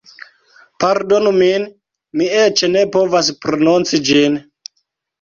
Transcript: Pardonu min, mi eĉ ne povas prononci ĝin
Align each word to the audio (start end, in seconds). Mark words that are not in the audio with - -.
Pardonu 0.83 1.33
min, 1.43 1.69
mi 2.21 2.31
eĉ 2.47 2.67
ne 2.75 2.85
povas 2.99 3.33
prononci 3.47 4.05
ĝin 4.13 4.45